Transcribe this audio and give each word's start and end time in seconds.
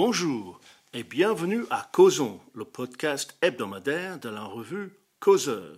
Bonjour 0.00 0.60
et 0.92 1.02
bienvenue 1.02 1.64
à 1.70 1.90
Causons, 1.92 2.38
le 2.54 2.64
podcast 2.64 3.36
hebdomadaire 3.42 4.20
de 4.20 4.28
la 4.28 4.44
revue 4.44 4.96
Causeur. 5.18 5.76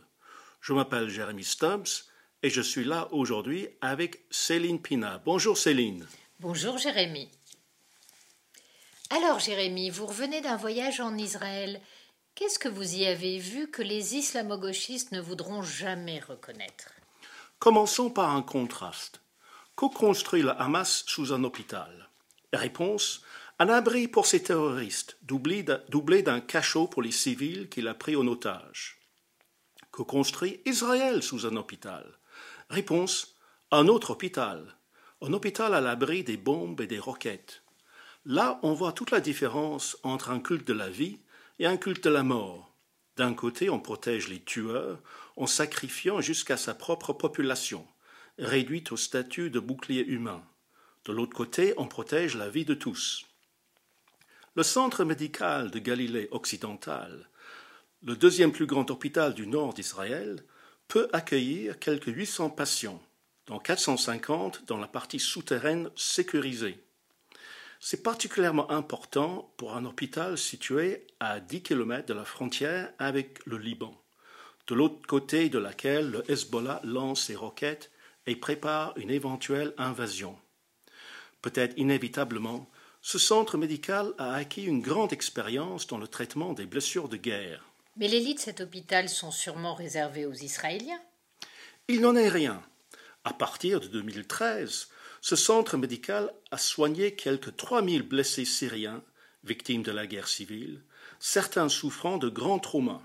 Je 0.61 0.75
m'appelle 0.75 1.09
Jérémy 1.09 1.43
Stubbs 1.43 2.05
et 2.43 2.51
je 2.51 2.61
suis 2.61 2.85
là 2.85 3.09
aujourd'hui 3.13 3.71
avec 3.81 4.23
Céline 4.31 4.79
Pina. 4.79 5.23
Bonjour 5.25 5.57
Céline. 5.57 6.07
Bonjour 6.39 6.77
Jérémy. 6.77 7.31
Alors 9.09 9.39
Jérémy, 9.39 9.89
vous 9.89 10.05
revenez 10.05 10.43
d'un 10.43 10.57
voyage 10.57 11.01
en 11.01 11.17
Israël. 11.17 11.81
Qu'est-ce 12.35 12.59
que 12.59 12.69
vous 12.69 12.97
y 12.97 13.07
avez 13.07 13.39
vu 13.39 13.71
que 13.71 13.81
les 13.81 14.17
islamo-gauchistes 14.17 15.13
ne 15.13 15.21
voudront 15.23 15.63
jamais 15.63 16.21
reconnaître? 16.21 16.93
Commençons 17.59 18.11
par 18.11 18.37
un 18.37 18.43
contraste. 18.43 19.23
Que 19.77 19.87
construit 19.87 20.43
le 20.43 20.51
Hamas 20.61 21.05
sous 21.07 21.33
un 21.33 21.43
hôpital? 21.43 22.11
Réponse 22.53 23.23
un 23.61 23.69
abri 23.69 24.09
pour 24.09 24.25
ces 24.25 24.43
terroristes, 24.43 25.19
doublé 25.21 25.63
d'un 26.23 26.41
cachot 26.41 26.87
pour 26.87 27.03
les 27.03 27.13
civils 27.13 27.69
qu'il 27.69 27.89
a 27.89 27.95
pris 27.95 28.17
en 28.17 28.27
otage. 28.27 28.99
Que 29.93 30.01
construit 30.01 30.63
Israël 30.65 31.23
sous 31.23 31.45
un 31.45 31.55
hôpital? 31.57 32.11
Réponse 32.71 33.37
un 33.71 33.87
autre 33.87 34.13
hôpital. 34.13 34.79
Un 35.21 35.35
hôpital 35.35 35.75
à 35.75 35.83
l'abri 35.83 36.25
des 36.25 36.39
bombes 36.39 36.81
et 36.81 36.87
des 36.87 36.99
roquettes. 36.99 37.63
Là, 38.25 38.59
on 38.63 38.73
voit 38.73 38.95
toute 38.95 39.11
la 39.11 39.21
différence 39.21 39.99
entre 40.05 40.31
un 40.31 40.41
culte 40.41 40.67
de 40.67 40.73
la 40.73 40.89
vie 40.89 41.19
et 41.59 41.67
un 41.67 41.77
culte 41.77 42.05
de 42.05 42.09
la 42.11 42.23
mort. 42.23 42.75
D'un 43.19 43.35
côté, 43.35 43.69
on 43.69 43.79
protège 43.79 44.29
les 44.29 44.41
tueurs 44.41 45.03
en 45.37 45.47
sacrifiant 45.47 46.23
jusqu'à 46.23 46.57
sa 46.57 46.73
propre 46.73 47.13
population, 47.13 47.87
réduite 48.39 48.91
au 48.91 48.97
statut 48.97 49.51
de 49.51 49.61
bouclier 49.61 50.07
humain. 50.07 50.43
De 51.05 51.13
l'autre 51.13 51.37
côté, 51.37 51.75
on 51.77 51.87
protège 51.87 52.39
la 52.39 52.49
vie 52.49 52.65
de 52.65 52.73
tous. 52.73 53.27
Le 54.57 54.65
centre 54.65 55.05
médical 55.05 55.71
de 55.71 55.79
Galilée 55.79 56.27
occidentale, 56.33 57.29
le 58.03 58.17
deuxième 58.17 58.51
plus 58.51 58.67
grand 58.67 58.91
hôpital 58.91 59.33
du 59.33 59.47
nord 59.47 59.75
d'Israël, 59.75 60.43
peut 60.89 61.09
accueillir 61.13 61.79
quelques 61.79 62.09
800 62.09 62.51
patients, 62.51 63.01
dont 63.47 63.61
450 63.61 64.65
dans 64.67 64.79
la 64.79 64.89
partie 64.89 65.21
souterraine 65.21 65.89
sécurisée. 65.95 66.85
C'est 67.79 68.03
particulièrement 68.03 68.69
important 68.73 69.55
pour 69.57 69.77
un 69.77 69.85
hôpital 69.85 70.37
situé 70.37 71.07
à 71.21 71.39
10 71.39 71.63
km 71.63 72.07
de 72.07 72.15
la 72.15 72.25
frontière 72.25 72.93
avec 72.99 73.47
le 73.47 73.57
Liban, 73.57 74.03
de 74.67 74.75
l'autre 74.75 75.07
côté 75.07 75.49
de 75.49 75.61
laquelle 75.61 76.11
le 76.11 76.29
Hezbollah 76.29 76.81
lance 76.83 77.27
ses 77.27 77.37
roquettes 77.37 77.93
et 78.27 78.35
prépare 78.35 78.95
une 78.97 79.11
éventuelle 79.11 79.75
invasion. 79.79 80.37
Peut-être 81.41 81.79
inévitablement, 81.79 82.69
ce 83.03 83.19
centre 83.19 83.57
médical 83.57 84.13
a 84.19 84.35
acquis 84.35 84.65
une 84.65 84.83
grande 84.83 85.13
expérience 85.13 85.87
dans 85.87 85.99
le 85.99 86.09
traitement 86.09 86.53
des 86.53 86.67
blessures 86.67 87.09
de 87.09 87.17
guerre. 87.17 87.65
Mais 87.97 88.09
les 88.09 88.21
lits 88.21 88.35
de 88.35 88.41
cet 88.41 88.61
hôpital 88.61 89.09
sont 89.09 89.31
sûrement 89.31 89.75
réservés 89.75 90.27
aux 90.27 90.33
Israéliens 90.33 91.01
Il 91.89 92.01
n'en 92.03 92.15
est 92.15 92.29
rien. 92.29 92.63
À 93.25 93.33
partir 93.33 93.81
de 93.81 93.87
2013, 93.87 94.89
ce 95.21 95.37
centre 95.37 95.77
médical 95.77 96.33
a 96.51 96.59
soigné 96.59 97.15
quelques 97.15 97.57
3000 97.57 98.03
blessés 98.03 98.45
syriens, 98.45 99.03
victimes 99.45 99.83
de 99.83 99.93
la 99.93 100.07
guerre 100.07 100.29
civile, 100.29 100.83
certains 101.19 101.69
souffrant 101.69 102.19
de 102.19 102.29
grands 102.29 102.59
traumas. 102.59 103.03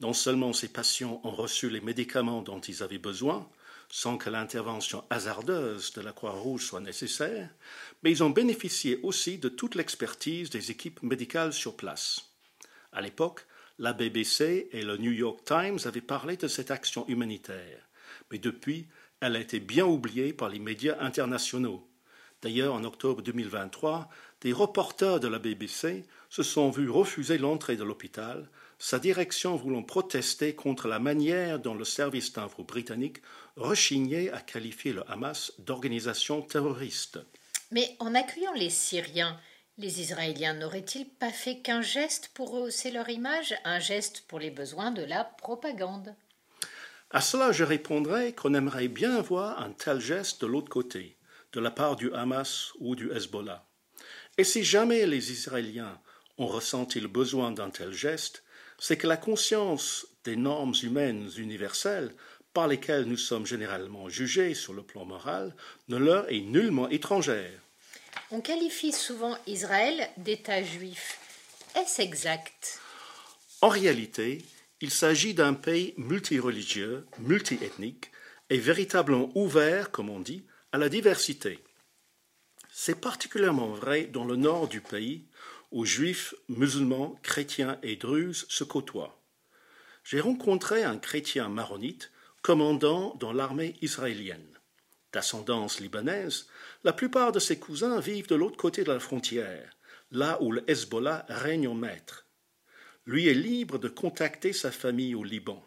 Non 0.00 0.12
seulement 0.12 0.52
ces 0.52 0.68
patients 0.68 1.20
ont 1.24 1.30
reçu 1.30 1.70
les 1.70 1.80
médicaments 1.80 2.42
dont 2.42 2.60
ils 2.60 2.82
avaient 2.82 2.98
besoin, 2.98 3.48
sans 3.88 4.18
que 4.18 4.30
l'intervention 4.30 5.04
hasardeuse 5.10 5.92
de 5.92 6.00
la 6.00 6.12
Croix-Rouge 6.12 6.64
soit 6.66 6.80
nécessaire, 6.80 7.50
mais 8.02 8.10
ils 8.10 8.22
ont 8.22 8.30
bénéficié 8.30 9.00
aussi 9.02 9.38
de 9.38 9.48
toute 9.48 9.74
l'expertise 9.74 10.50
des 10.50 10.70
équipes 10.70 11.02
médicales 11.02 11.52
sur 11.52 11.76
place. 11.76 12.32
À 12.92 13.00
l'époque, 13.00 13.46
la 13.78 13.92
BBC 13.92 14.68
et 14.72 14.82
le 14.82 14.96
New 14.96 15.12
York 15.12 15.40
Times 15.44 15.78
avaient 15.84 16.00
parlé 16.00 16.36
de 16.36 16.48
cette 16.48 16.70
action 16.70 17.06
humanitaire, 17.08 17.88
mais 18.30 18.38
depuis, 18.38 18.86
elle 19.20 19.36
a 19.36 19.40
été 19.40 19.58
bien 19.60 19.86
oubliée 19.86 20.32
par 20.32 20.48
les 20.48 20.58
médias 20.58 20.96
internationaux. 21.00 21.88
D'ailleurs, 22.44 22.74
en 22.74 22.84
octobre 22.84 23.22
2023, 23.22 24.06
des 24.42 24.52
reporters 24.52 25.18
de 25.18 25.28
la 25.28 25.38
BBC 25.38 26.04
se 26.28 26.42
sont 26.42 26.68
vus 26.68 26.90
refuser 26.90 27.38
l'entrée 27.38 27.76
de 27.76 27.84
l'hôpital, 27.84 28.50
sa 28.78 28.98
direction 28.98 29.56
voulant 29.56 29.82
protester 29.82 30.54
contre 30.54 30.86
la 30.86 30.98
manière 30.98 31.58
dont 31.58 31.74
le 31.74 31.86
service 31.86 32.34
d'info 32.34 32.62
britannique 32.62 33.22
rechignait 33.56 34.30
à 34.30 34.42
qualifier 34.42 34.92
le 34.92 35.10
Hamas 35.10 35.52
d'organisation 35.60 36.42
terroriste. 36.42 37.18
Mais 37.70 37.96
en 37.98 38.14
accueillant 38.14 38.52
les 38.52 38.68
Syriens, 38.68 39.40
les 39.78 40.02
Israéliens 40.02 40.52
n'auraient-ils 40.52 41.08
pas 41.08 41.32
fait 41.32 41.60
qu'un 41.60 41.80
geste 41.80 42.30
pour 42.34 42.50
rehausser 42.50 42.90
leur 42.90 43.08
image, 43.08 43.54
un 43.64 43.78
geste 43.78 44.24
pour 44.28 44.38
les 44.38 44.50
besoins 44.50 44.90
de 44.90 45.02
la 45.02 45.24
propagande. 45.24 46.14
À 47.10 47.22
cela, 47.22 47.52
je 47.52 47.64
répondrai 47.64 48.34
qu'on 48.34 48.52
aimerait 48.52 48.88
bien 48.88 49.22
voir 49.22 49.62
un 49.62 49.70
tel 49.70 49.98
geste 49.98 50.42
de 50.42 50.46
l'autre 50.46 50.68
côté, 50.68 51.16
de 51.54 51.60
la 51.60 51.70
part 51.70 51.96
du 51.96 52.12
Hamas 52.12 52.72
ou 52.80 52.96
du 52.96 53.10
Hezbollah. 53.12 53.66
Et 54.36 54.44
si 54.44 54.64
jamais 54.64 55.06
les 55.06 55.32
Israéliens 55.32 56.00
ont 56.36 56.46
ressenti 56.46 57.00
le 57.00 57.08
besoin 57.08 57.52
d'un 57.52 57.70
tel 57.70 57.92
geste, 57.92 58.42
c'est 58.78 58.96
que 58.96 59.06
la 59.06 59.16
conscience 59.16 60.06
des 60.24 60.36
normes 60.36 60.74
humaines 60.82 61.30
universelles 61.38 62.12
par 62.52 62.66
lesquelles 62.66 63.04
nous 63.04 63.16
sommes 63.16 63.46
généralement 63.46 64.08
jugés 64.08 64.54
sur 64.54 64.74
le 64.74 64.82
plan 64.82 65.04
moral 65.04 65.54
ne 65.88 65.96
leur 65.96 66.30
est 66.30 66.40
nullement 66.40 66.88
étrangère. 66.88 67.60
On 68.30 68.40
qualifie 68.40 68.92
souvent 68.92 69.36
Israël 69.46 70.08
d'État 70.16 70.62
juif. 70.62 71.18
Est-ce 71.76 72.02
exact? 72.02 72.80
En 73.60 73.68
réalité, 73.68 74.44
il 74.80 74.90
s'agit 74.90 75.34
d'un 75.34 75.54
pays 75.54 75.94
multireligieux, 75.96 77.06
multiethnique 77.18 78.10
et 78.50 78.58
véritablement 78.58 79.30
ouvert, 79.34 79.90
comme 79.90 80.10
on 80.10 80.20
dit, 80.20 80.44
à 80.74 80.76
la 80.76 80.88
diversité. 80.88 81.60
C'est 82.72 83.00
particulièrement 83.00 83.68
vrai 83.68 84.06
dans 84.06 84.24
le 84.24 84.34
nord 84.34 84.66
du 84.66 84.80
pays, 84.80 85.24
où 85.70 85.84
juifs, 85.84 86.34
musulmans, 86.48 87.16
chrétiens 87.22 87.78
et 87.84 87.94
druzes 87.94 88.44
se 88.48 88.64
côtoient. 88.64 89.22
J'ai 90.02 90.18
rencontré 90.18 90.82
un 90.82 90.98
chrétien 90.98 91.48
maronite 91.48 92.10
commandant 92.42 93.14
dans 93.20 93.32
l'armée 93.32 93.76
israélienne. 93.82 94.58
D'ascendance 95.12 95.78
libanaise, 95.78 96.48
la 96.82 96.92
plupart 96.92 97.30
de 97.30 97.38
ses 97.38 97.60
cousins 97.60 98.00
vivent 98.00 98.26
de 98.26 98.34
l'autre 98.34 98.56
côté 98.56 98.82
de 98.82 98.90
la 98.90 98.98
frontière, 98.98 99.76
là 100.10 100.42
où 100.42 100.50
le 100.50 100.68
Hezbollah 100.68 101.24
règne 101.28 101.68
en 101.68 101.74
maître. 101.74 102.26
Lui 103.06 103.28
est 103.28 103.34
libre 103.34 103.78
de 103.78 103.88
contacter 103.88 104.52
sa 104.52 104.72
famille 104.72 105.14
au 105.14 105.22
Liban. 105.22 105.64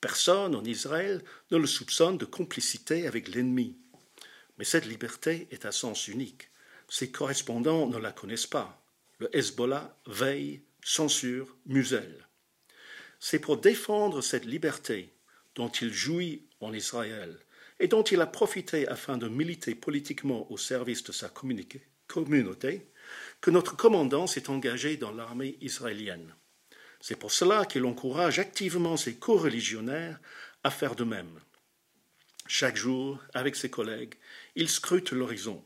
Personne 0.00 0.54
en 0.54 0.62
Israël 0.62 1.24
ne 1.50 1.56
le 1.56 1.66
soupçonne 1.66 2.18
de 2.18 2.24
complicité 2.24 3.08
avec 3.08 3.34
l'ennemi. 3.34 3.76
Mais 4.58 4.64
cette 4.64 4.86
liberté 4.86 5.48
est 5.50 5.64
à 5.64 5.72
sens 5.72 6.08
unique. 6.08 6.50
Ses 6.88 7.10
correspondants 7.10 7.86
ne 7.86 7.98
la 7.98 8.12
connaissent 8.12 8.46
pas 8.46 8.78
le 9.18 9.36
Hezbollah 9.36 9.96
veille, 10.06 10.62
censure, 10.82 11.56
muselle. 11.66 12.26
C'est 13.20 13.40
pour 13.40 13.56
défendre 13.56 14.20
cette 14.20 14.44
liberté 14.44 15.12
dont 15.56 15.68
il 15.68 15.92
jouit 15.92 16.42
en 16.60 16.72
Israël 16.72 17.36
et 17.80 17.88
dont 17.88 18.02
il 18.02 18.20
a 18.20 18.26
profité 18.26 18.86
afin 18.88 19.18
de 19.18 19.28
militer 19.28 19.74
politiquement 19.74 20.50
au 20.52 20.56
service 20.56 21.02
de 21.02 21.12
sa 21.12 21.28
communauté 21.28 22.86
que 23.40 23.50
notre 23.50 23.76
commandant 23.76 24.26
s'est 24.26 24.50
engagé 24.50 24.96
dans 24.96 25.12
l'armée 25.12 25.58
israélienne. 25.60 26.34
C'est 27.00 27.18
pour 27.18 27.32
cela 27.32 27.64
qu'il 27.64 27.84
encourage 27.84 28.38
activement 28.38 28.96
ses 28.96 29.16
co-religionnaires 29.16 30.20
à 30.64 30.70
faire 30.70 30.94
de 30.94 31.04
même. 31.04 31.40
Chaque 32.50 32.76
jour, 32.76 33.22
avec 33.34 33.56
ses 33.56 33.68
collègues, 33.68 34.14
il 34.56 34.70
scrute 34.70 35.12
l'horizon. 35.12 35.62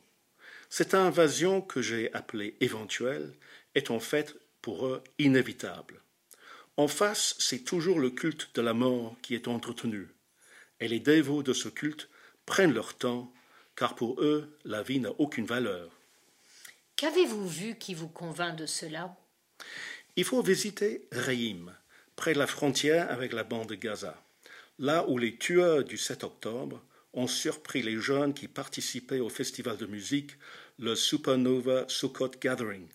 Cette 0.69 0.95
invasion 0.95 1.61
que 1.63 1.81
j'ai 1.81 2.13
appelée 2.13 2.57
éventuelle 2.61 3.33
est 3.77 3.93
en 3.93 4.01
fait 4.01 4.35
pour 4.63 4.89
eux 4.89 5.05
inévitable. 5.21 6.01
En 6.77 6.89
face, 6.89 7.37
c'est 7.39 7.65
toujours 7.65 8.01
le 8.01 8.11
culte 8.11 8.51
de 8.55 8.63
la 8.63 8.75
mort 8.75 9.15
qui 9.23 9.37
est 9.37 9.47
entretenu, 9.47 10.09
et 10.81 10.89
les 10.89 10.99
dévots 10.99 11.45
de 11.45 11.53
ce 11.53 11.69
culte 11.69 12.09
prennent 12.47 12.75
leur 12.75 12.95
temps, 12.95 13.33
car 13.77 13.95
pour 13.95 14.21
eux, 14.21 14.59
la 14.65 14.83
vie 14.83 14.99
n'a 14.99 15.13
aucune 15.19 15.47
valeur. 15.47 15.89
Qu'avez-vous 16.97 17.49
vu 17.49 17.77
qui 17.77 17.95
vous 17.95 18.09
convainc 18.09 18.57
de 18.57 18.67
cela? 18.67 19.17
Il 20.17 20.25
faut 20.25 20.43
visiter 20.43 21.07
Reim, 21.13 21.73
près 22.17 22.33
de 22.33 22.41
la 22.41 22.49
frontière 22.49 23.09
avec 23.13 23.33
la 23.33 23.45
bande 23.45 23.69
de 23.69 23.77
Gaza, 23.77 24.21
là 24.79 25.09
où 25.09 25.19
les 25.19 25.37
tueurs 25.37 25.85
du 25.85 25.97
7 25.97 26.25
octobre 26.25 26.83
ont 27.13 27.27
surpris 27.27 27.83
les 27.83 28.01
jeunes 28.01 28.35
qui 28.35 28.49
participaient 28.49 29.21
au 29.21 29.29
festival 29.29 29.77
de 29.77 29.87
musique 29.87 30.33
le 30.79 30.95
Supernova 30.95 31.85
Sukkot 31.89 32.33
Gathering. 32.41 32.89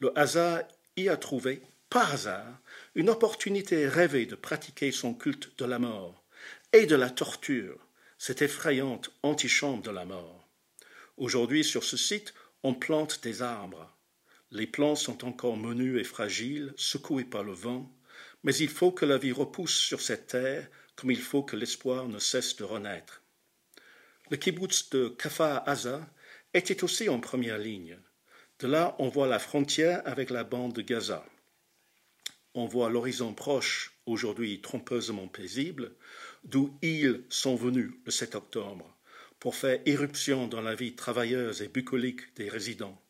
Le 0.00 0.16
hasard 0.18 0.62
y 0.96 1.08
a 1.08 1.16
trouvé, 1.16 1.62
par 1.90 2.12
hasard, 2.12 2.60
une 2.94 3.10
opportunité 3.10 3.88
rêvée 3.88 4.26
de 4.26 4.34
pratiquer 4.34 4.92
son 4.92 5.14
culte 5.14 5.50
de 5.58 5.64
la 5.64 5.78
mort 5.78 6.22
et 6.72 6.86
de 6.86 6.96
la 6.96 7.10
torture, 7.10 7.78
cette 8.18 8.42
effrayante 8.42 9.10
antichambre 9.22 9.82
de 9.82 9.90
la 9.90 10.04
mort. 10.04 10.48
Aujourd'hui, 11.16 11.64
sur 11.64 11.84
ce 11.84 11.96
site, 11.96 12.32
on 12.62 12.74
plante 12.74 13.22
des 13.22 13.42
arbres. 13.42 13.94
Les 14.50 14.66
plants 14.66 14.96
sont 14.96 15.24
encore 15.24 15.56
menus 15.56 16.00
et 16.00 16.04
fragiles, 16.04 16.72
secoués 16.76 17.24
par 17.24 17.42
le 17.42 17.52
vent, 17.52 17.90
mais 18.44 18.54
il 18.56 18.68
faut 18.68 18.92
que 18.92 19.04
la 19.04 19.18
vie 19.18 19.32
repousse 19.32 19.76
sur 19.76 20.00
cette 20.00 20.28
terre 20.28 20.68
comme 20.96 21.10
il 21.10 21.20
faut 21.20 21.42
que 21.42 21.56
l'espoir 21.56 22.08
ne 22.08 22.18
cesse 22.18 22.56
de 22.56 22.64
renaître. 22.64 23.22
Le 24.30 24.36
kibbutz 24.36 24.90
de 24.90 25.08
Kafar 25.08 25.68
Aza 25.68 26.08
était 26.54 26.84
aussi 26.84 27.08
en 27.08 27.20
première 27.20 27.58
ligne. 27.58 27.98
De 28.60 28.66
là, 28.66 28.94
on 28.98 29.08
voit 29.08 29.26
la 29.26 29.38
frontière 29.38 30.02
avec 30.04 30.30
la 30.30 30.44
bande 30.44 30.72
de 30.72 30.82
Gaza. 30.82 31.24
On 32.54 32.66
voit 32.66 32.90
l'horizon 32.90 33.34
proche, 33.34 33.98
aujourd'hui 34.06 34.60
trompeusement 34.60 35.26
paisible, 35.26 35.94
d'où 36.44 36.78
ils 36.82 37.24
sont 37.28 37.56
venus 37.56 37.92
le 38.04 38.10
7 38.10 38.34
octobre, 38.34 38.96
pour 39.38 39.56
faire 39.56 39.80
éruption 39.86 40.46
dans 40.46 40.60
la 40.60 40.74
vie 40.74 40.94
travailleuse 40.94 41.62
et 41.62 41.68
bucolique 41.68 42.34
des 42.36 42.48
résidents. 42.48 43.00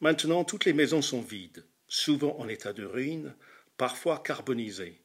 Maintenant, 0.00 0.44
toutes 0.44 0.64
les 0.66 0.72
maisons 0.72 1.02
sont 1.02 1.22
vides, 1.22 1.64
souvent 1.88 2.38
en 2.38 2.48
état 2.48 2.72
de 2.72 2.84
ruine, 2.84 3.34
parfois 3.76 4.22
carbonisées. 4.22 5.02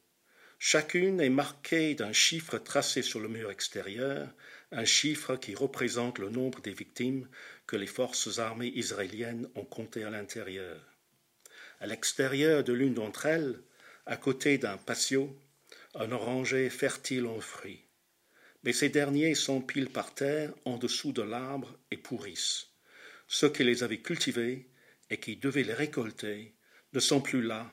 Chacune 0.58 1.20
est 1.20 1.30
marquée 1.30 1.94
d'un 1.94 2.12
chiffre 2.12 2.58
tracé 2.58 3.02
sur 3.02 3.20
le 3.20 3.28
mur 3.28 3.50
extérieur, 3.50 4.28
un 4.72 4.86
chiffre 4.86 5.36
qui 5.36 5.54
représente 5.54 6.18
le 6.18 6.30
nombre 6.30 6.60
des 6.60 6.72
victimes 6.72 7.28
que 7.66 7.76
les 7.76 7.86
forces 7.86 8.38
armées 8.38 8.72
israéliennes 8.74 9.48
ont 9.54 9.64
comptées 9.64 10.04
à 10.04 10.10
l'intérieur. 10.10 10.80
À 11.80 11.86
l'extérieur 11.86 12.64
de 12.64 12.72
l'une 12.72 12.94
d'entre 12.94 13.26
elles, 13.26 13.60
à 14.06 14.16
côté 14.16 14.56
d'un 14.56 14.78
patio, 14.78 15.38
un 15.94 16.10
oranger 16.10 16.70
fertile 16.70 17.26
en 17.26 17.40
fruits. 17.40 17.84
Mais 18.64 18.72
ces 18.72 18.88
derniers 18.88 19.34
s'empilent 19.34 19.90
par 19.90 20.14
terre 20.14 20.54
en 20.64 20.78
dessous 20.78 21.12
de 21.12 21.22
l'arbre 21.22 21.78
et 21.90 21.96
pourrissent. 21.96 22.68
Ceux 23.28 23.50
qui 23.50 23.62
les 23.62 23.82
avaient 23.82 24.00
cultivés 24.00 24.70
et 25.10 25.20
qui 25.20 25.36
devaient 25.36 25.64
les 25.64 25.74
récolter 25.74 26.54
ne 26.92 27.00
sont 27.00 27.20
plus 27.20 27.42
là, 27.42 27.72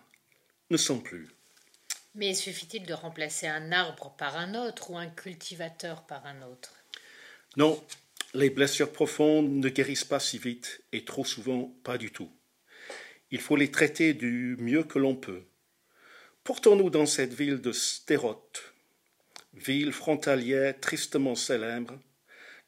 ne 0.70 0.78
sont 0.78 1.00
plus. 1.00 1.33
Mais 2.16 2.36
suffit-il 2.36 2.86
de 2.86 2.94
remplacer 2.94 3.48
un 3.48 3.72
arbre 3.72 4.16
par 4.18 4.38
un 4.38 4.54
autre 4.54 4.92
ou 4.92 4.98
un 4.98 5.10
cultivateur 5.10 6.06
par 6.06 6.26
un 6.28 6.44
autre? 6.44 6.76
Non, 7.58 7.84
les 8.36 8.52
blessures 8.52 8.92
profondes 8.92 9.50
ne 9.52 9.70
guérissent 9.70 10.04
pas 10.04 10.20
si 10.20 10.38
vite 10.38 10.84
et 10.92 11.06
trop 11.06 11.26
souvent 11.26 11.74
pas 11.84 11.98
du 11.98 12.12
tout. 12.12 12.32
Il 13.32 13.42
faut 13.42 13.56
les 13.56 13.72
traiter 13.72 14.14
du 14.14 14.56
mieux 14.60 14.84
que 14.84 15.00
l'on 15.00 15.16
peut. 15.16 15.44
Portons-nous 16.44 16.92
dans 16.92 17.08
cette 17.08 17.34
ville 17.34 17.62
de 17.62 17.72
Sterot, 17.72 18.52
ville 19.54 19.92
frontalière 19.92 20.80
tristement 20.80 21.36
célèbre, 21.36 22.00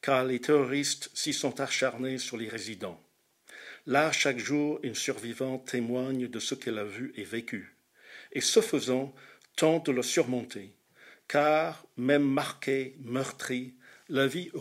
car 0.01 0.23
les 0.23 0.41
terroristes 0.41 1.11
s'y 1.13 1.33
sont 1.33 1.59
acharnés 1.59 2.17
sur 2.17 2.37
les 2.37 2.49
résidents. 2.49 2.99
Là, 3.85 4.11
chaque 4.11 4.39
jour, 4.39 4.79
une 4.81 4.95
survivante 4.95 5.67
témoigne 5.67 6.27
de 6.27 6.39
ce 6.39 6.55
qu'elle 6.55 6.79
a 6.79 6.83
vu 6.83 7.13
et 7.15 7.23
vécu, 7.23 7.75
et 8.31 8.41
ce 8.41 8.61
faisant, 8.61 9.13
tente 9.55 9.87
de 9.87 9.91
le 9.91 10.03
surmonter, 10.03 10.73
car, 11.27 11.85
même 11.97 12.23
marquée, 12.23 12.95
meurtrie, 12.99 13.73
la 14.09 14.27
vie, 14.27 14.51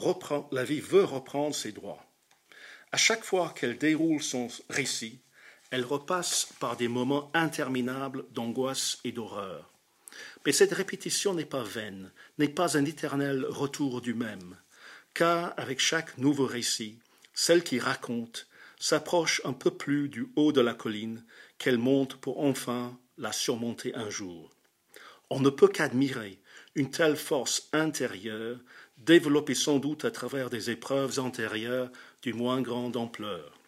la 0.53 0.65
vie 0.65 0.81
veut 0.81 1.05
reprendre 1.05 1.55
ses 1.55 1.73
droits. 1.73 2.05
À 2.93 2.97
chaque 2.97 3.25
fois 3.25 3.53
qu'elle 3.55 3.77
déroule 3.77 4.23
son 4.23 4.49
récit, 4.71 5.21
elle 5.71 5.85
repasse 5.85 6.49
par 6.61 6.77
des 6.77 6.89
moments 6.89 7.31
interminables 7.35 8.25
d'angoisse 8.31 8.99
et 9.05 9.13
d'horreur. 9.13 9.71
Mais 10.47 10.53
cette 10.53 10.73
répétition 10.73 11.35
n'est 11.35 11.45
pas 11.45 11.65
vaine, 11.65 12.13
n'est 12.39 12.49
pas 12.49 12.77
un 12.77 12.85
éternel 12.85 13.45
retour 13.49 14.01
du 14.01 14.15
même, 14.15 14.57
car 15.13 15.53
avec 15.57 15.81
chaque 15.81 16.17
nouveau 16.19 16.47
récit, 16.47 16.99
celle 17.33 17.65
qui 17.65 17.81
raconte 17.81 18.47
s'approche 18.79 19.41
un 19.45 19.53
peu 19.53 19.73
plus 19.73 20.09
du 20.09 20.29
haut 20.37 20.53
de 20.53 20.61
la 20.61 20.75
colline 20.75 21.25
qu'elle 21.59 21.79
monte 21.79 22.17
pour 22.17 22.41
enfin 22.41 22.97
la 23.19 23.33
surmonter 23.33 23.95
un 23.95 24.11
jour. 24.11 24.55
On 25.31 25.41
ne 25.41 25.51
peut 25.51 25.69
qu'admirer 25.69 26.41
une 26.75 26.91
telle 26.91 27.17
force 27.17 27.69
intérieure 27.73 28.59
développée 28.99 29.55
sans 29.55 29.79
doute 29.79 30.05
à 30.05 30.11
travers 30.11 30.51
des 30.51 30.71
épreuves 30.71 31.19
antérieures 31.19 31.91
du 32.23 32.33
moins 32.33 32.63
grande 32.63 32.97
ampleur. 32.97 33.59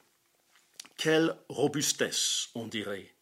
Quelle 0.97 1.37
robustesse, 1.49 2.49
on 2.55 2.67
dirait, 2.67 3.15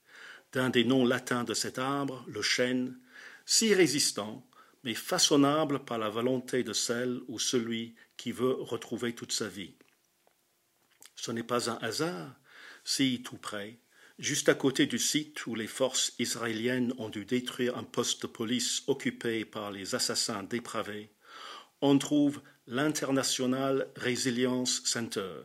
d'un 0.52 0.70
des 0.70 0.84
noms 0.84 1.04
latins 1.04 1.44
de 1.44 1.54
cet 1.54 1.78
arbre, 1.78 2.24
le 2.28 2.42
chêne, 2.42 2.98
si 3.46 3.74
résistant, 3.74 4.46
mais 4.84 4.94
façonnable 4.94 5.84
par 5.84 5.98
la 5.98 6.08
volonté 6.08 6.62
de 6.62 6.72
celle 6.72 7.20
ou 7.28 7.38
celui 7.38 7.94
qui 8.16 8.32
veut 8.32 8.54
retrouver 8.60 9.14
toute 9.14 9.32
sa 9.32 9.48
vie. 9.48 9.74
Ce 11.16 11.32
n'est 11.32 11.42
pas 11.42 11.70
un 11.70 11.78
hasard 11.78 12.34
si, 12.84 13.22
tout 13.22 13.38
près, 13.38 13.78
juste 14.18 14.48
à 14.48 14.54
côté 14.54 14.86
du 14.86 14.98
site 14.98 15.46
où 15.46 15.54
les 15.54 15.66
forces 15.66 16.14
israéliennes 16.18 16.94
ont 16.98 17.08
dû 17.08 17.24
détruire 17.24 17.76
un 17.76 17.84
poste 17.84 18.22
de 18.22 18.26
police 18.26 18.82
occupé 18.86 19.44
par 19.44 19.70
les 19.70 19.94
assassins 19.94 20.42
dépravés, 20.42 21.10
on 21.80 21.98
trouve 21.98 22.40
l'International 22.66 23.88
Resilience 23.96 24.82
Center, 24.84 25.42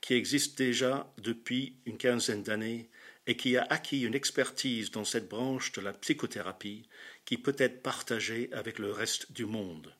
qui 0.00 0.14
existe 0.14 0.58
déjà 0.58 1.12
depuis 1.18 1.76
une 1.86 1.96
quinzaine 1.96 2.42
d'années 2.42 2.90
et 3.26 3.36
qui 3.36 3.56
a 3.56 3.66
acquis 3.70 4.02
une 4.02 4.14
expertise 4.14 4.90
dans 4.90 5.04
cette 5.04 5.28
branche 5.28 5.72
de 5.72 5.80
la 5.80 5.92
psychothérapie 5.92 6.88
qui 7.24 7.38
peut 7.38 7.56
être 7.58 7.82
partagée 7.82 8.48
avec 8.52 8.78
le 8.78 8.90
reste 8.90 9.32
du 9.32 9.44
monde. 9.44 9.94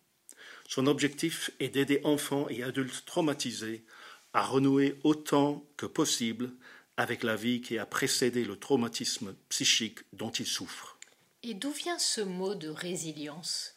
Son 0.69 0.87
objectif 0.87 1.51
est 1.61 1.71
d'aider 1.71 2.01
enfants 2.05 2.49
et 2.51 2.63
adultes 2.63 3.05
traumatisés 3.07 3.85
à 4.33 4.45
renouer 4.45 4.99
autant 5.05 5.67
que 5.77 5.87
possible 5.87 6.51
avec 6.99 7.23
la 7.23 7.37
vie 7.37 7.61
qui 7.61 7.79
a 7.79 7.87
précédé 7.87 8.45
le 8.45 8.57
traumatisme 8.57 9.35
psychique 9.49 10.01
dont 10.13 10.33
ils 10.33 10.47
souffrent. 10.47 10.99
Et 11.45 11.55
d'où 11.55 11.71
vient 11.71 11.99
ce 11.99 12.21
mot 12.21 12.57
de 12.57 12.69
résilience? 12.69 13.77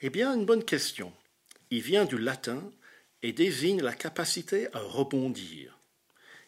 Eh 0.00 0.08
bien, 0.08 0.32
une 0.32 0.46
bonne 0.46 0.64
question. 0.64 1.12
Il 1.70 1.82
vient 1.82 2.04
du 2.04 2.16
latin 2.16 2.62
et 3.22 3.32
désigne 3.32 3.82
la 3.82 3.92
capacité 3.92 4.68
à 4.72 4.78
rebondir. 4.78 5.76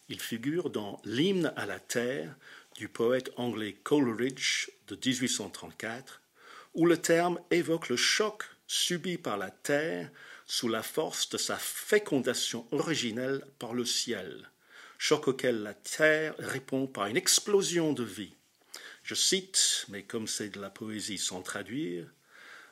Il 0.09 0.21
figure 0.21 0.71
dans 0.71 1.03
L'hymne 1.05 1.53
à 1.57 1.67
la 1.67 1.81
terre 1.81 2.37
du 2.77 2.89
poète 2.89 3.33
anglais 3.37 3.73
Coleridge 3.83 4.71
de 4.87 4.95
1834, 4.95 6.23
où 6.75 6.87
le 6.87 6.99
terme 6.99 7.41
évoque 7.51 7.89
le 7.89 7.97
choc 7.97 8.45
subi 8.69 9.19
par 9.19 9.39
la 9.39 9.51
terre 9.51 10.09
sous 10.47 10.69
la 10.69 10.85
force 10.85 11.29
de 11.31 11.39
sa 11.39 11.57
fécondation 11.57 12.65
originelle 12.71 13.45
par 13.59 13.75
le 13.75 13.85
ciel, 13.85 14.51
choc 14.99 15.29
auquel 15.29 15.63
la 15.63 15.75
terre 15.75 16.35
répond 16.39 16.87
par 16.87 17.07
une 17.07 17.17
explosion 17.17 17.93
de 17.93 18.05
vie. 18.05 18.35
Je 19.03 19.15
cite, 19.15 19.87
mais 19.89 20.03
comme 20.03 20.27
c'est 20.27 20.49
de 20.49 20.61
la 20.61 20.71
poésie 20.71 21.19
sans 21.19 21.43
traduire, 21.43 22.07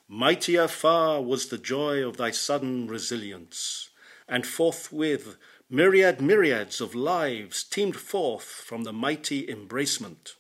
Mightier 0.08 0.68
far 0.68 1.22
was 1.22 1.48
the 1.48 1.64
joy 1.64 2.02
of 2.02 2.16
thy 2.16 2.32
sudden 2.32 2.86
resilience 2.86 3.90
and 4.28 4.44
forthwith 4.44 5.38
myriad 5.70 6.20
myriads 6.20 6.80
of 6.80 6.94
lives 6.94 7.64
teemed 7.64 7.96
forth 7.96 8.44
from 8.44 8.84
the 8.84 8.92
mighty 8.92 9.46
embracement. 9.50 10.36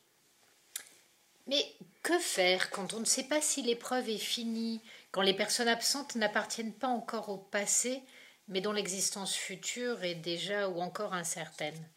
Mais 1.46 1.64
que 2.02 2.18
faire 2.18 2.70
quand 2.70 2.92
on 2.94 3.00
ne 3.00 3.06
sait 3.06 3.24
pas 3.24 3.40
si 3.40 3.62
l'épreuve 3.62 4.10
est 4.10 4.18
finie, 4.18 4.80
quand 5.10 5.22
les 5.22 5.34
personnes 5.34 5.68
absentes 5.68 6.16
n'appartiennent 6.16 6.74
pas 6.74 6.88
encore 6.88 7.28
au 7.28 7.38
passé, 7.38 8.02
mais 8.48 8.60
dont 8.60 8.72
l'existence 8.72 9.34
future 9.34 10.02
est 10.04 10.14
déjà 10.14 10.68
ou 10.68 10.80
encore 10.80 11.14
incertaine 11.14 11.88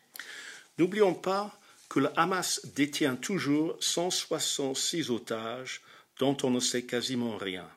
N'oublions 0.78 1.14
pas 1.14 1.58
que 1.90 2.00
le 2.00 2.20
Hamas 2.20 2.66
détient 2.76 3.16
toujours 3.16 3.78
166 3.80 5.10
otages 5.10 5.82
dont 6.20 6.36
on 6.44 6.50
ne 6.50 6.60
sait 6.60 6.84
quasiment 6.84 7.38
rien, 7.38 7.70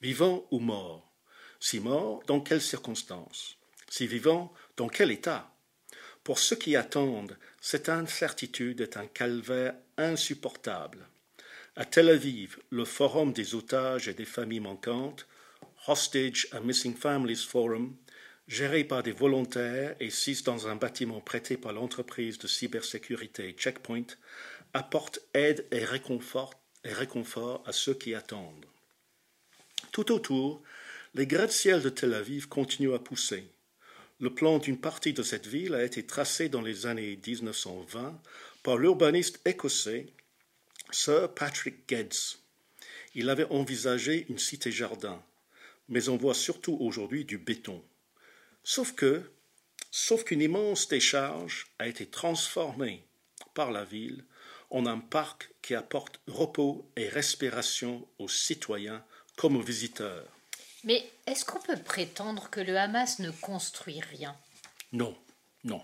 vivants 0.00 0.46
ou 0.50 0.58
morts. 0.58 1.12
Si 1.60 1.80
mort, 1.80 2.22
dans 2.26 2.40
quelles 2.40 2.62
circonstances? 2.62 3.56
Si 3.90 4.06
vivant, 4.06 4.52
dans 4.76 4.88
quel 4.88 5.10
état? 5.10 5.50
Pour 6.22 6.38
ceux 6.38 6.56
qui 6.56 6.76
attendent, 6.76 7.36
cette 7.60 7.88
incertitude 7.88 8.80
est 8.80 8.96
un 8.96 9.06
calvaire 9.06 9.74
insupportable. 9.96 11.08
À 11.74 11.84
Tel 11.84 12.08
Aviv, 12.08 12.58
le 12.70 12.84
Forum 12.84 13.32
des 13.32 13.54
otages 13.54 14.08
et 14.08 14.14
des 14.14 14.24
familles 14.24 14.60
manquantes, 14.60 15.26
Hostage 15.86 16.48
and 16.52 16.62
Missing 16.62 16.96
Families 16.96 17.46
Forum, 17.46 17.96
géré 18.48 18.82
par 18.82 19.02
des 19.02 19.12
volontaires 19.12 19.94
et 20.00 20.10
six 20.10 20.42
dans 20.42 20.66
un 20.66 20.74
bâtiment 20.74 21.20
prêté 21.20 21.58
par 21.58 21.74
l'entreprise 21.74 22.38
de 22.38 22.46
cybersécurité 22.46 23.54
Checkpoint, 23.56 24.06
apporte 24.72 25.20
aide 25.34 25.66
et 25.70 25.84
réconfort, 25.84 26.54
et 26.82 26.92
réconfort 26.92 27.62
à 27.66 27.72
ceux 27.72 27.94
qui 27.94 28.14
attendent. 28.14 28.66
Tout 29.92 30.10
autour, 30.12 30.62
les 31.14 31.26
gratte-ciels 31.26 31.82
de 31.82 31.90
Tel 31.90 32.14
Aviv 32.14 32.48
continuent 32.48 32.94
à 32.94 32.98
pousser. 32.98 33.44
Le 34.20 34.34
plan 34.34 34.58
d'une 34.58 34.80
partie 34.80 35.12
de 35.12 35.22
cette 35.22 35.46
ville 35.46 35.74
a 35.74 35.84
été 35.84 36.04
tracé 36.04 36.48
dans 36.48 36.62
les 36.62 36.86
années 36.86 37.18
1920 37.24 38.20
par 38.62 38.78
l'urbaniste 38.78 39.40
écossais 39.44 40.06
Sir 40.90 41.32
Patrick 41.34 41.76
Geddes. 41.88 42.38
Il 43.14 43.28
avait 43.30 43.50
envisagé 43.50 44.26
une 44.28 44.38
cité-jardin, 44.38 45.22
mais 45.88 46.08
on 46.08 46.16
voit 46.16 46.34
surtout 46.34 46.76
aujourd'hui 46.80 47.24
du 47.24 47.38
béton. 47.38 47.82
Sauf 48.70 48.92
que, 48.92 49.22
sauf 49.90 50.24
qu'une 50.24 50.42
immense 50.42 50.88
décharge 50.88 51.68
a 51.78 51.86
été 51.86 52.04
transformée 52.04 53.02
par 53.54 53.70
la 53.70 53.82
ville 53.82 54.26
en 54.68 54.84
un 54.84 54.98
parc 54.98 55.48
qui 55.62 55.74
apporte 55.74 56.20
repos 56.26 56.86
et 56.94 57.08
respiration 57.08 58.06
aux 58.18 58.28
citoyens 58.28 59.02
comme 59.38 59.56
aux 59.56 59.62
visiteurs. 59.62 60.28
Mais 60.84 61.02
est-ce 61.26 61.46
qu'on 61.46 61.62
peut 61.62 61.82
prétendre 61.82 62.50
que 62.50 62.60
le 62.60 62.76
Hamas 62.76 63.20
ne 63.20 63.30
construit 63.30 64.02
rien? 64.02 64.36
Non, 64.92 65.16
non. 65.64 65.82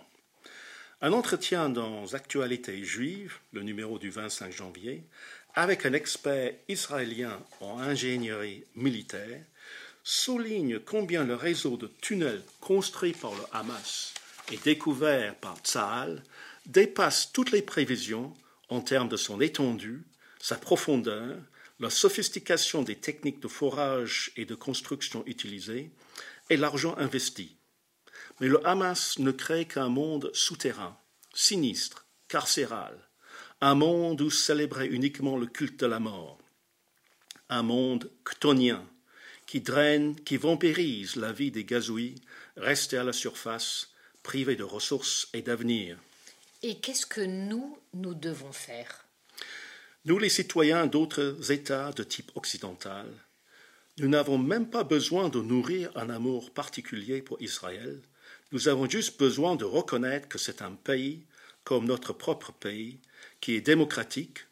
Un 1.00 1.14
entretien 1.14 1.70
dans 1.70 2.12
Actualité 2.12 2.84
juive, 2.84 3.38
le 3.52 3.62
numéro 3.62 3.98
du 3.98 4.10
25 4.10 4.52
janvier, 4.52 5.08
avec 5.54 5.86
un 5.86 5.94
expert 5.94 6.52
israélien 6.68 7.42
en 7.60 7.78
ingénierie 7.78 8.64
militaire, 8.74 9.42
souligne 10.04 10.78
combien 10.78 11.24
le 11.24 11.34
réseau 11.34 11.78
de 11.78 11.90
tunnels 12.02 12.44
construit 12.60 13.14
par 13.14 13.32
le 13.32 13.42
Hamas 13.52 14.12
et 14.52 14.58
découvert 14.58 15.34
par 15.36 15.56
Tsahal 15.64 16.22
dépasse 16.66 17.32
toutes 17.32 17.52
les 17.52 17.62
prévisions 17.62 18.34
en 18.68 18.82
termes 18.82 19.08
de 19.08 19.16
son 19.16 19.40
étendue, 19.40 20.04
sa 20.38 20.56
profondeur, 20.56 21.38
la 21.80 21.88
sophistication 21.88 22.82
des 22.82 22.96
techniques 22.96 23.40
de 23.40 23.48
forage 23.48 24.30
et 24.36 24.44
de 24.44 24.54
construction 24.54 25.24
utilisées 25.26 25.90
et 26.50 26.58
l'argent 26.58 26.94
investi. 26.98 27.56
Mais 28.40 28.48
le 28.48 28.64
Hamas 28.66 29.18
ne 29.18 29.30
crée 29.30 29.64
qu'un 29.64 29.88
monde 29.88 30.30
souterrain, 30.34 30.98
sinistre, 31.32 32.06
carcéral, 32.28 33.08
un 33.62 33.74
monde 33.74 34.20
où 34.20 34.30
célébrait 34.30 34.88
uniquement 34.88 35.38
le 35.38 35.46
culte 35.46 35.80
de 35.80 35.86
la 35.86 35.98
mort, 35.98 36.38
un 37.48 37.62
monde 37.62 38.10
chtonien 38.24 38.84
qui 39.54 39.60
draine, 39.60 40.16
qui 40.16 40.36
vampirise 40.36 41.14
la 41.14 41.30
vie 41.30 41.52
des 41.52 41.62
gazouilles 41.62 42.20
restés 42.56 42.96
à 42.96 43.04
la 43.04 43.12
surface, 43.12 43.88
privés 44.24 44.56
de 44.56 44.64
ressources 44.64 45.28
et 45.32 45.42
d'avenir. 45.42 45.96
Et 46.64 46.80
qu'est-ce 46.80 47.06
que 47.06 47.20
nous, 47.20 47.78
nous 47.92 48.14
devons 48.14 48.50
faire? 48.50 49.06
Nous, 50.06 50.18
les 50.18 50.28
citoyens 50.28 50.88
d'autres 50.88 51.52
États 51.52 51.92
de 51.92 52.02
type 52.02 52.32
occidental, 52.34 53.06
nous 53.98 54.08
n'avons 54.08 54.38
même 54.38 54.68
pas 54.68 54.82
besoin 54.82 55.28
de 55.28 55.40
nourrir 55.40 55.92
un 55.94 56.10
amour 56.10 56.50
particulier 56.50 57.22
pour 57.22 57.40
Israël, 57.40 58.02
nous 58.50 58.66
avons 58.66 58.90
juste 58.90 59.20
besoin 59.20 59.54
de 59.54 59.64
reconnaître 59.64 60.26
que 60.26 60.38
c'est 60.38 60.62
un 60.62 60.72
pays, 60.72 61.26
comme 61.62 61.86
notre 61.86 62.12
propre 62.12 62.50
pays, 62.50 62.98
qui 63.40 63.54
est 63.54 63.60
démocratique, 63.60 64.48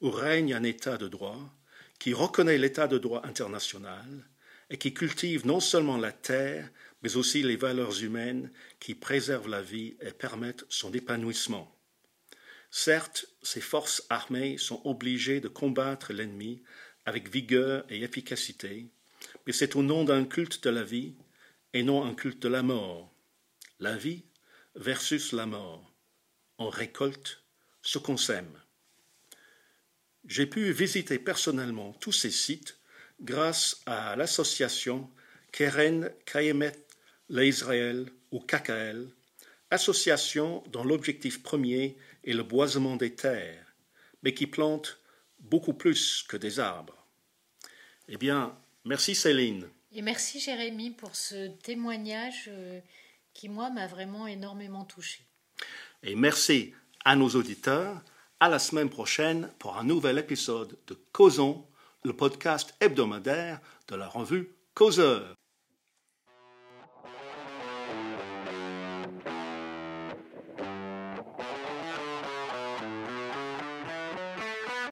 où 0.00 0.10
règne 0.10 0.54
un 0.54 0.62
État 0.62 0.96
de 0.96 1.08
droit, 1.08 1.54
qui 1.98 2.14
reconnaît 2.14 2.56
l'État 2.56 2.88
de 2.88 2.96
droit 2.96 3.20
international 3.26 4.24
et 4.70 4.78
qui 4.78 4.92
cultive 4.92 5.46
non 5.46 5.60
seulement 5.60 5.96
la 5.96 6.12
terre, 6.12 6.70
mais 7.02 7.16
aussi 7.16 7.42
les 7.42 7.56
valeurs 7.56 8.02
humaines 8.02 8.50
qui 8.80 8.94
préservent 8.94 9.48
la 9.48 9.62
vie 9.62 9.96
et 10.00 10.10
permettent 10.10 10.64
son 10.68 10.92
épanouissement. 10.92 11.72
Certes, 12.70 13.26
ces 13.42 13.60
forces 13.60 14.04
armées 14.10 14.58
sont 14.58 14.80
obligées 14.84 15.40
de 15.40 15.48
combattre 15.48 16.12
l'ennemi 16.12 16.62
avec 17.04 17.30
vigueur 17.30 17.84
et 17.88 18.02
efficacité, 18.02 18.86
mais 19.46 19.52
c'est 19.52 19.76
au 19.76 19.82
nom 19.82 20.04
d'un 20.04 20.24
culte 20.24 20.64
de 20.64 20.70
la 20.70 20.82
vie 20.82 21.14
et 21.72 21.82
non 21.82 22.04
un 22.04 22.14
culte 22.14 22.42
de 22.42 22.48
la 22.48 22.62
mort 22.62 23.12
la 23.80 23.96
vie 23.96 24.24
versus 24.74 25.32
la 25.32 25.46
mort. 25.46 25.92
On 26.58 26.68
récolte 26.68 27.42
ce 27.82 27.98
qu'on 27.98 28.16
sème. 28.16 28.50
J'ai 30.26 30.46
pu 30.46 30.72
visiter 30.72 31.18
personnellement 31.18 31.92
tous 31.94 32.12
ces 32.12 32.30
sites 32.30 32.78
grâce 33.20 33.82
à 33.86 34.16
l'association 34.16 35.10
Keren 35.52 36.10
Kayemet 36.24 36.72
l'Israël 37.28 38.06
ou 38.30 38.40
KKL, 38.40 39.08
association 39.70 40.62
dont 40.68 40.84
l'objectif 40.84 41.42
premier 41.42 41.96
est 42.24 42.32
le 42.32 42.42
boisement 42.42 42.96
des 42.96 43.14
terres, 43.14 43.74
mais 44.22 44.32
qui 44.32 44.46
plante 44.46 45.00
beaucoup 45.40 45.74
plus 45.74 46.24
que 46.28 46.36
des 46.36 46.60
arbres. 46.60 47.06
Eh 48.08 48.16
bien, 48.16 48.56
merci 48.84 49.14
Céline. 49.14 49.68
Et 49.92 50.02
merci 50.02 50.38
Jérémy 50.38 50.90
pour 50.90 51.16
ce 51.16 51.48
témoignage. 51.48 52.44
Euh, 52.48 52.80
qui, 53.36 53.50
moi, 53.50 53.68
m'a 53.68 53.86
vraiment 53.86 54.26
énormément 54.26 54.84
touché. 54.84 55.20
Et 56.02 56.14
merci 56.14 56.72
à 57.04 57.16
nos 57.16 57.28
auditeurs. 57.28 58.00
À 58.40 58.48
la 58.48 58.58
semaine 58.58 58.88
prochaine 58.88 59.50
pour 59.58 59.76
un 59.76 59.84
nouvel 59.84 60.18
épisode 60.18 60.78
de 60.86 60.94
Causons, 61.12 61.66
le 62.04 62.12
podcast 62.12 62.74
hebdomadaire 62.80 63.60
de 63.88 63.96
la 63.96 64.08
revue 64.08 64.54
Causeur. 64.74 65.34